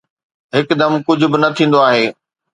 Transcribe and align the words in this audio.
هڪدم 0.55 0.93
ڪجهه 1.05 1.27
به 1.31 1.37
نه 1.43 1.49
ٿيندو 1.57 1.79
آهي 1.89 2.05